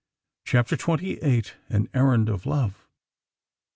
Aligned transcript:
CHAPTER 0.45 0.77
TWENTY 0.77 1.19
EIGHT. 1.21 1.57
AN 1.69 1.87
ERRAND 1.93 2.27
OF 2.27 2.47
LOVE. 2.47 2.87